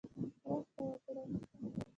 مرسته 0.47 0.83
وکړي. 0.87 1.23